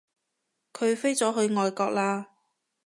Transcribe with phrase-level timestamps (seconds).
[0.73, 2.25] 佢飛咗去外國喇